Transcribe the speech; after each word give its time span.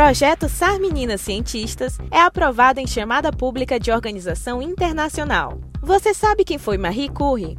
projeto 0.00 0.48
SAR 0.48 0.80
Meninas 0.80 1.20
Cientistas 1.20 1.98
é 2.10 2.22
aprovado 2.22 2.80
em 2.80 2.86
chamada 2.86 3.30
pública 3.30 3.78
de 3.78 3.92
organização 3.92 4.62
internacional. 4.62 5.60
Você 5.82 6.14
sabe 6.14 6.42
quem 6.42 6.56
foi 6.56 6.78
Marie 6.78 7.10
Curie? 7.10 7.58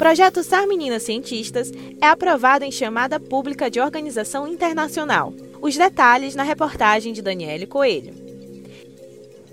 projeto 0.00 0.42
SAR 0.42 0.66
Meninas 0.66 1.02
Cientistas 1.02 1.70
é 2.00 2.06
aprovado 2.06 2.64
em 2.64 2.72
chamada 2.72 3.20
pública 3.20 3.70
de 3.70 3.78
organização 3.78 4.48
internacional. 4.48 5.30
Os 5.60 5.76
detalhes 5.76 6.34
na 6.34 6.42
reportagem 6.42 7.12
de 7.12 7.20
Daniele 7.20 7.66
Coelho. 7.66 8.14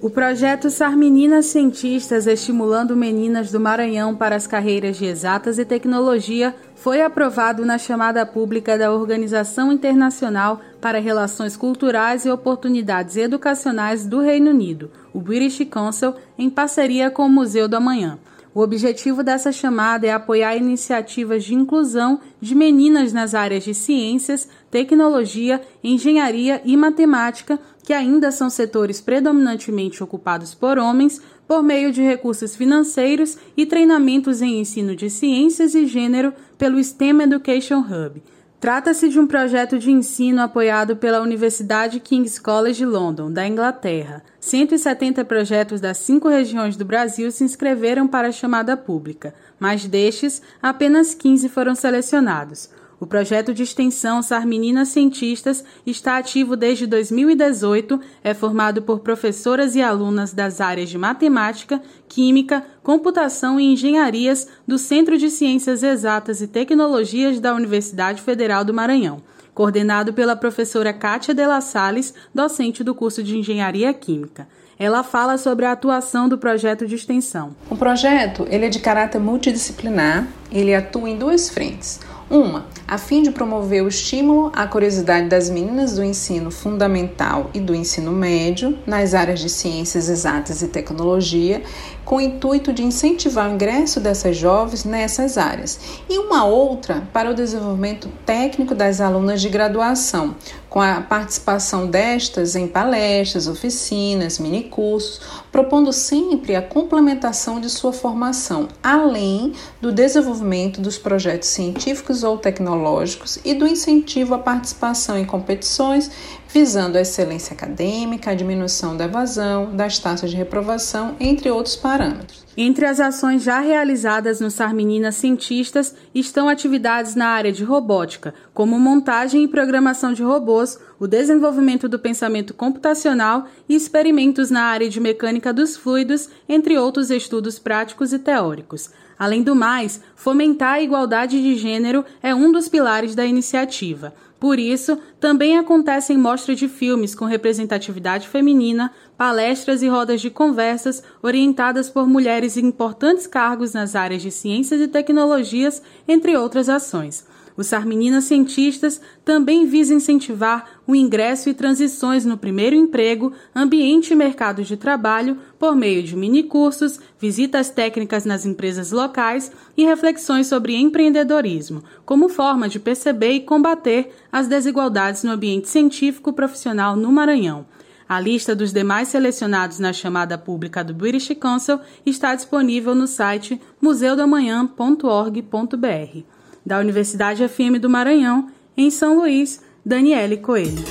O 0.01 0.09
projeto 0.09 0.69
SAR 0.69 0.95
Meninas 0.95 1.47
Cientistas 1.47 2.27
Estimulando 2.27 2.95
Meninas 2.95 3.51
do 3.51 3.59
Maranhão 3.59 4.15
para 4.15 4.37
as 4.37 4.47
Carreiras 4.47 4.97
de 4.97 5.03
Exatas 5.03 5.59
e 5.59 5.65
Tecnologia 5.65 6.55
foi 6.75 7.01
aprovado 7.01 7.65
na 7.65 7.77
chamada 7.77 8.25
pública 8.25 8.77
da 8.77 8.89
Organização 8.93 9.69
Internacional 9.69 10.61
para 10.79 10.97
Relações 10.97 11.57
Culturais 11.57 12.25
e 12.25 12.29
Oportunidades 12.29 13.17
Educacionais 13.17 14.05
do 14.05 14.21
Reino 14.21 14.51
Unido, 14.51 14.89
o 15.13 15.19
British 15.19 15.67
Council, 15.69 16.13
em 16.39 16.49
parceria 16.49 17.11
com 17.11 17.25
o 17.25 17.29
Museu 17.29 17.67
do 17.67 17.75
Amanhã. 17.75 18.17
O 18.57 18.61
objetivo 18.61 19.21
dessa 19.21 19.51
chamada 19.51 20.07
é 20.07 20.11
apoiar 20.11 20.57
iniciativas 20.57 21.43
de 21.43 21.53
inclusão 21.53 22.19
de 22.41 22.55
meninas 22.55 23.13
nas 23.13 23.35
áreas 23.35 23.63
de 23.63 23.71
ciências, 23.75 24.49
tecnologia, 24.71 25.61
engenharia 25.83 26.59
e 26.65 26.75
matemática, 26.75 27.59
que 27.83 27.93
ainda 27.93 28.31
são 28.31 28.49
setores 28.49 28.99
predominantemente 28.99 30.03
ocupados 30.03 30.55
por 30.55 30.79
homens, 30.79 31.21
por 31.47 31.61
meio 31.61 31.91
de 31.91 32.01
recursos 32.01 32.55
financeiros 32.55 33.37
e 33.55 33.63
treinamentos 33.63 34.41
em 34.41 34.59
ensino 34.59 34.95
de 34.95 35.07
ciências 35.07 35.75
e 35.75 35.85
gênero 35.85 36.33
pelo 36.57 36.83
STEM 36.83 37.21
Education 37.21 37.81
Hub. 37.81 38.23
Trata-se 38.59 39.07
de 39.09 39.19
um 39.19 39.27
projeto 39.27 39.77
de 39.77 39.91
ensino 39.91 40.41
apoiado 40.41 40.95
pela 40.95 41.21
Universidade 41.21 41.99
King's 41.99 42.39
College 42.39 42.83
London, 42.83 43.31
da 43.31 43.45
Inglaterra. 43.45 44.23
170 44.39 45.23
projetos 45.25 45.79
das 45.79 45.99
cinco 45.99 46.27
regiões 46.27 46.75
do 46.75 46.83
Brasil 46.83 47.29
se 47.31 47.43
inscreveram 47.43 48.07
para 48.07 48.29
a 48.29 48.31
chamada 48.31 48.75
pública, 48.75 49.35
mas 49.59 49.85
destes, 49.85 50.41
apenas 50.59 51.13
15 51.13 51.49
foram 51.49 51.75
selecionados. 51.75 52.67
O 52.99 53.05
projeto 53.05 53.53
de 53.53 53.61
extensão 53.61 54.23
SAR 54.23 54.47
Meninas 54.47 54.87
Cientistas 54.87 55.63
está 55.85 56.17
ativo 56.17 56.55
desde 56.55 56.87
2018, 56.87 57.99
é 58.23 58.33
formado 58.33 58.81
por 58.81 58.99
professoras 58.99 59.75
e 59.75 59.81
alunas 59.81 60.33
das 60.33 60.59
áreas 60.59 60.89
de 60.89 60.97
matemática, 60.97 61.79
química, 62.09 62.63
computação 62.81 63.59
e 63.59 63.71
engenharias 63.71 64.47
do 64.67 64.79
Centro 64.79 65.15
de 65.15 65.29
Ciências 65.29 65.83
Exatas 65.83 66.41
e 66.41 66.47
Tecnologias 66.47 67.39
da 67.39 67.53
Universidade 67.53 68.21
Federal 68.21 68.65
do 68.65 68.73
Maranhão 68.73 69.21
coordenado 69.57 70.13
pela 70.13 70.35
professora 70.35 70.93
Kátia 70.93 71.33
de 71.33 71.43
La 71.43 71.61
Salles, 71.61 72.13
docente 72.31 72.83
do 72.83 72.93
curso 72.93 73.23
de 73.23 73.35
Engenharia 73.35 73.91
Química. 73.91 74.47
Ela 74.77 75.01
fala 75.01 75.35
sobre 75.35 75.65
a 75.65 75.71
atuação 75.71 76.29
do 76.29 76.37
projeto 76.37 76.85
de 76.85 76.93
extensão. 76.93 77.55
O 77.67 77.75
projeto 77.75 78.45
ele 78.51 78.67
é 78.67 78.69
de 78.69 78.77
caráter 78.77 79.19
multidisciplinar, 79.19 80.27
ele 80.51 80.75
atua 80.75 81.09
em 81.09 81.17
duas 81.17 81.49
frentes. 81.49 81.99
Uma, 82.29 82.65
a 82.85 82.97
fim 82.97 83.23
de 83.23 83.31
promover 83.31 83.81
o 83.81 83.87
estímulo 83.87 84.51
à 84.53 84.67
curiosidade 84.67 85.29
das 85.29 85.49
meninas 85.49 85.95
do 85.95 86.03
ensino 86.03 86.51
fundamental 86.51 87.49
e 87.53 87.59
do 87.61 87.73
ensino 87.73 88.11
médio 88.11 88.77
nas 88.85 89.13
áreas 89.13 89.39
de 89.39 89.47
ciências 89.47 90.09
exatas 90.09 90.61
e 90.61 90.67
tecnologia, 90.67 91.63
com 92.07 92.15
o 92.15 92.21
intuito 92.21 92.71
de 92.71 92.83
incentivar 92.83 93.49
o 93.49 93.53
ingresso 93.53 93.99
dessas 93.99 94.37
jovens 94.37 94.85
nessas 94.85 95.37
áreas. 95.37 95.77
E 96.09 96.17
uma 96.17 96.45
outra 96.45 97.05
para 97.11 97.29
o 97.29 97.33
desenvolvimento 97.33 98.07
técnico 98.25 98.73
das 98.73 99.01
alunas 99.01 99.41
de 99.41 99.49
graduação, 99.49 100.33
com 100.69 100.79
a 100.79 101.01
participação 101.01 101.85
destas 101.85 102.55
em 102.55 102.65
palestras, 102.65 103.45
oficinas, 103.45 104.39
minicursos, 104.39 105.19
propondo 105.51 105.91
sempre 105.91 106.55
a 106.55 106.61
complementação 106.61 107.59
de 107.59 107.69
sua 107.69 107.91
formação, 107.91 108.69
além 108.81 109.51
do 109.81 109.91
desenvolvimento 109.91 110.79
dos 110.79 110.97
projetos 110.97 111.49
científicos 111.49 112.23
ou 112.23 112.37
tecnológicos 112.37 113.37
e 113.43 113.53
do 113.53 113.67
incentivo 113.67 114.33
à 114.33 114.39
participação 114.39 115.17
em 115.17 115.25
competições 115.25 116.09
visando 116.49 116.97
a 116.97 117.01
excelência 117.01 117.53
acadêmica, 117.53 118.31
a 118.31 118.35
diminuição 118.35 118.95
da 118.95 119.05
evasão, 119.05 119.75
das 119.75 119.99
taxas 119.99 120.29
de 120.29 120.35
reprovação, 120.35 121.15
entre 121.19 121.51
outros 121.51 121.75
parâmetros. 121.75 122.45
Entre 122.55 122.85
as 122.85 122.99
ações 122.99 123.43
já 123.43 123.59
realizadas 123.59 124.39
no 124.39 124.49
SAR 124.49 124.73
Meninas 124.73 125.15
Cientistas 125.15 125.93
estão 126.13 126.49
atividades 126.49 127.13
na 127.13 127.27
área 127.27 127.51
de 127.51 127.63
robótica, 127.63 128.33
como 128.53 128.79
montagem 128.79 129.43
e 129.43 129.47
programação 129.47 130.11
de 130.11 130.23
robôs, 130.23 130.79
o 130.99 131.07
desenvolvimento 131.07 131.87
do 131.87 131.99
pensamento 131.99 132.53
computacional 132.53 133.47
e 133.67 133.75
experimentos 133.75 134.49
na 134.49 134.63
área 134.63 134.89
de 134.89 134.99
mecânica 134.99 135.53
dos 135.53 135.77
fluidos, 135.77 136.29
entre 136.47 136.77
outros 136.77 137.11
estudos 137.11 137.59
práticos 137.59 138.13
e 138.13 138.19
teóricos. 138.19 138.89
Além 139.17 139.41
do 139.41 139.55
mais, 139.55 140.01
fomentar 140.15 140.75
a 140.75 140.81
igualdade 140.81 141.41
de 141.41 141.55
gênero 141.55 142.05
é 142.21 142.35
um 142.35 142.51
dos 142.51 142.67
pilares 142.67 143.15
da 143.15 143.25
iniciativa. 143.25 144.13
Por 144.39 144.59
isso, 144.59 144.99
também 145.19 145.57
acontecem 145.57 146.15
mostras 146.15 146.59
de 146.59 146.67
filmes 146.67 147.15
com 147.15 147.25
representatividade 147.25 148.27
feminina, 148.27 148.93
palestras 149.17 149.81
e 149.81 149.87
rodas 149.87 150.21
de 150.21 150.29
conversas 150.29 151.01
orientadas 151.23 151.89
por 151.89 152.07
mulheres 152.07 152.55
em 152.55 152.67
importantes 152.67 153.25
cargos 153.25 153.73
nas 153.73 153.95
áreas 153.95 154.21
de 154.21 154.29
ciências 154.29 154.79
e 154.79 154.87
tecnologias, 154.87 155.81
entre 156.07 156.37
outras 156.37 156.69
ações. 156.69 157.25
O 157.57 157.63
SAR 157.63 157.85
Meninas 157.87 158.25
Cientistas 158.25 159.01
também 159.25 159.65
visa 159.65 159.91
incentivar 159.91 160.79
o 160.85 160.95
ingresso 160.95 161.49
e 161.49 161.55
transições 161.55 162.23
no 162.23 162.37
primeiro 162.37 162.75
emprego, 162.75 163.33
ambiente 163.55 164.13
e 164.13 164.15
mercado 164.15 164.63
de 164.63 164.77
trabalho 164.77 165.39
por 165.57 165.75
meio 165.75 166.03
de 166.03 166.15
minicursos, 166.15 166.99
visitas 167.19 167.71
técnicas 167.71 168.25
nas 168.25 168.45
empresas 168.45 168.91
locais 168.91 169.51
e 169.75 169.83
reflexões 169.83 170.45
sobre 170.45 170.75
empreendedorismo, 170.75 171.83
como 172.05 172.29
forma 172.29 172.69
de 172.69 172.79
perceber 172.79 173.31
e 173.31 173.41
combater 173.41 174.13
as 174.31 174.47
desigualdades 174.47 175.23
no 175.23 175.31
ambiente 175.31 175.67
científico 175.67 176.31
profissional 176.31 176.95
no 176.95 177.11
Maranhão. 177.11 177.65
A 178.07 178.19
lista 178.19 178.55
dos 178.55 178.71
demais 178.71 179.07
selecionados 179.07 179.79
na 179.79 179.91
chamada 179.91 180.37
pública 180.37 180.83
do 180.83 180.93
British 180.93 181.35
Council 181.39 181.79
está 182.05 182.35
disponível 182.35 182.93
no 182.93 183.07
site 183.07 183.59
museudamanhã.org.br 183.81 186.36
da 186.67 186.77
Universidade 186.79 187.47
FM 187.47 187.79
do 187.79 187.89
Maranhão, 187.89 188.51
em 188.75 188.91
São 188.91 189.17
Luís, 189.17 189.61
Daniele 189.85 190.35
Coelho. 190.35 190.83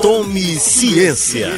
Tome 0.00 0.60
ciência. 0.60 1.48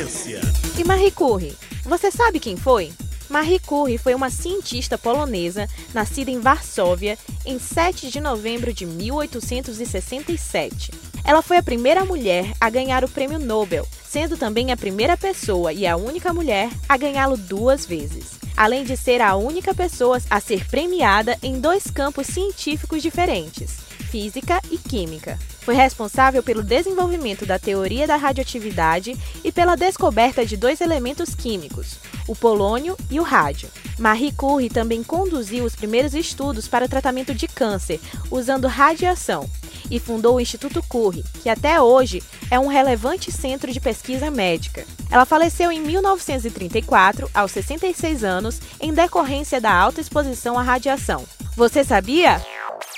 E 0.78 0.82
Marie 0.82 1.10
Curie, 1.10 1.54
você 1.84 2.10
sabe 2.10 2.40
quem 2.40 2.56
foi? 2.56 2.90
Marie 3.28 3.58
Curie 3.58 3.98
foi 3.98 4.14
uma 4.14 4.30
cientista 4.30 4.96
polonesa 4.96 5.68
nascida 5.92 6.30
em 6.30 6.40
Varsóvia 6.40 7.18
em 7.44 7.58
7 7.58 8.10
de 8.10 8.18
novembro 8.18 8.72
de 8.72 8.86
1867. 8.86 10.90
Ela 11.26 11.42
foi 11.42 11.56
a 11.56 11.62
primeira 11.62 12.04
mulher 12.04 12.52
a 12.60 12.70
ganhar 12.70 13.02
o 13.02 13.08
prêmio 13.08 13.38
Nobel, 13.38 13.86
sendo 14.08 14.36
também 14.36 14.70
a 14.70 14.76
primeira 14.76 15.16
pessoa 15.16 15.72
e 15.72 15.84
a 15.84 15.96
única 15.96 16.32
mulher 16.32 16.70
a 16.88 16.96
ganhá-lo 16.96 17.36
duas 17.36 17.84
vezes 17.84 18.46
além 18.56 18.84
de 18.84 18.96
ser 18.96 19.20
a 19.20 19.36
única 19.36 19.74
pessoa 19.74 20.18
a 20.30 20.40
ser 20.40 20.66
premiada 20.68 21.36
em 21.42 21.60
dois 21.60 21.90
campos 21.90 22.26
científicos 22.28 23.02
diferentes, 23.02 23.76
física 24.10 24.60
e 24.70 24.78
química. 24.78 25.38
Foi 25.60 25.74
responsável 25.74 26.42
pelo 26.42 26.62
desenvolvimento 26.62 27.44
da 27.44 27.58
teoria 27.58 28.06
da 28.06 28.16
radioatividade 28.16 29.14
e 29.44 29.52
pela 29.52 29.76
descoberta 29.76 30.46
de 30.46 30.56
dois 30.56 30.80
elementos 30.80 31.34
químicos, 31.34 31.98
o 32.26 32.34
polônio 32.34 32.96
e 33.10 33.20
o 33.20 33.24
rádio. 33.24 33.68
Marie 33.98 34.32
Curie 34.32 34.70
também 34.70 35.02
conduziu 35.02 35.64
os 35.64 35.74
primeiros 35.74 36.14
estudos 36.14 36.68
para 36.68 36.86
o 36.86 36.88
tratamento 36.88 37.34
de 37.34 37.48
câncer 37.48 38.00
usando 38.30 38.68
radiação 38.68 39.48
e 39.90 39.98
fundou 39.98 40.36
o 40.36 40.40
Instituto 40.40 40.82
Curie, 40.88 41.24
que 41.42 41.48
até 41.48 41.80
hoje 41.80 42.22
é 42.50 42.58
um 42.58 42.66
relevante 42.66 43.30
centro 43.30 43.72
de 43.72 43.80
pesquisa 43.80 44.30
médica. 44.30 44.84
Ela 45.10 45.24
faleceu 45.24 45.70
em 45.70 45.80
1934, 45.80 47.30
aos 47.32 47.52
66 47.52 48.24
anos, 48.24 48.60
em 48.80 48.92
decorrência 48.92 49.60
da 49.60 49.72
alta 49.72 50.00
exposição 50.00 50.58
à 50.58 50.62
radiação. 50.62 51.24
Você 51.56 51.84
sabia? 51.84 52.40